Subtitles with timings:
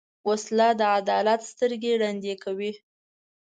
[0.27, 2.71] وسله د عدالت سترګې ړندې کوي